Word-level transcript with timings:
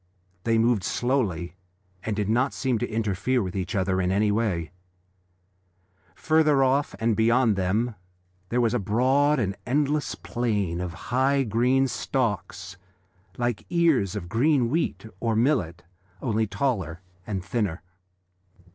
They 0.45 0.57
moved 0.57 0.83
slowly 0.83 1.53
and 2.01 2.15
did 2.15 2.27
not 2.27 2.55
seem 2.55 2.79
to 2.79 2.89
interfere 2.89 3.43
with 3.43 3.55
each 3.55 3.75
other 3.75 4.01
in 4.01 4.11
any 4.11 4.31
way. 4.31 4.71
Further 6.15 6.63
off, 6.63 6.95
and 6.99 7.15
beyond 7.15 7.55
them, 7.55 7.93
there 8.49 8.59
was 8.61 8.73
a 8.73 8.79
broad 8.79 9.37
and 9.37 9.55
endless 9.63 10.15
plain 10.15 10.81
of 10.81 10.91
high 11.13 11.43
green 11.43 11.87
stalks 11.87 12.77
like 13.37 13.67
ears 13.69 14.15
of 14.15 14.27
green 14.27 14.71
wheat 14.71 15.05
or 15.19 15.35
millet, 15.35 15.83
only 16.19 16.47
taller 16.47 17.01
and 17.27 17.45
thinner. 17.45 17.83